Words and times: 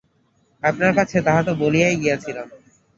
আপনার 0.63 0.91
কাছে 0.97 1.17
তাহা 1.27 1.41
তো 1.47 1.51
বলিয়াই 1.61 1.95
গিয়াছিলাম। 2.01 2.47